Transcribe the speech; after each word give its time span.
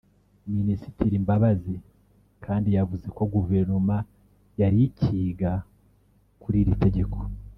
Minisitiri 0.55 1.15
Mbabazi 1.23 1.75
kandi 2.45 2.67
yavuze 2.77 3.07
ko 3.15 3.23
Guverinoma 3.33 3.95
yari 4.59 4.79
ikiga 4.89 5.51
kuri 6.41 6.57
iri 6.63 6.75
tegeko 6.83 7.17